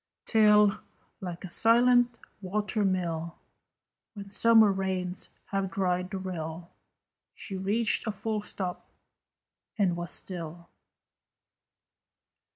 Till, 0.25 0.79
like 1.19 1.45
a 1.45 1.49
silent 1.51 2.17
water 2.41 2.83
mill, 2.83 3.35
When 4.15 4.31
summer 4.31 4.75
suns 4.75 5.29
have 5.49 5.69
dried 5.71 6.09
the 6.09 6.17
rill, 6.17 6.71
She 7.35 7.55
reached 7.55 8.07
a 8.07 8.11
full 8.11 8.41
stop, 8.41 8.89
and 9.77 9.95
was 9.95 10.09
still. 10.09 10.69